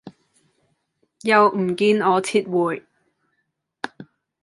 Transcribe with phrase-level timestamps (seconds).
[1.21, 2.83] 又唔見我撤回